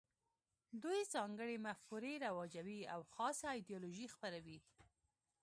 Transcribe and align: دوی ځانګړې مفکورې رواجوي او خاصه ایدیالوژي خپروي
دوی 0.81 0.99
ځانګړې 1.13 1.57
مفکورې 1.65 2.13
رواجوي 2.25 2.79
او 2.93 2.99
خاصه 3.13 3.47
ایدیالوژي 3.57 4.07
خپروي 4.13 4.57